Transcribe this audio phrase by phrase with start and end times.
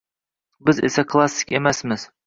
[0.69, 2.13] Biz esa klassik emasmiz